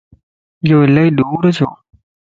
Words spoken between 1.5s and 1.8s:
ڇو؟